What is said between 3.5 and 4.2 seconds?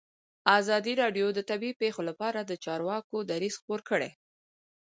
خپور کړی.